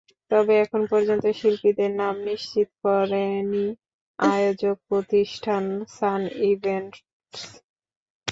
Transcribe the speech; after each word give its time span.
তবে 0.31 0.53
এখন 0.63 0.81
পর্যন্ত 0.91 1.25
শিল্পীদের 1.39 1.91
নাম 2.01 2.15
নিশ্চিত 2.29 2.69
করেনি 2.83 3.65
আয়োজক 4.19 4.77
প্রতিষ্ঠান 4.89 5.63
সান 5.95 6.21
ইভেন্টস। 6.49 6.99